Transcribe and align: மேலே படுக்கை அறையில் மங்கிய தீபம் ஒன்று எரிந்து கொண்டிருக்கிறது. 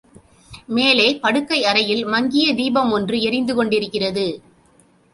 மேலே 0.67 1.05
படுக்கை 1.19 1.59
அறையில் 1.65 2.03
மங்கிய 2.05 2.47
தீபம் 2.53 2.91
ஒன்று 2.91 3.19
எரிந்து 3.21 3.55
கொண்டிருக்கிறது. 3.55 4.27